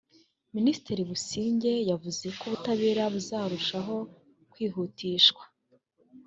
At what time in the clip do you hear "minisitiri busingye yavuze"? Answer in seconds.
0.55-2.25